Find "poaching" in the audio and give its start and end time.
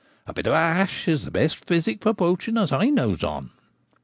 2.15-2.57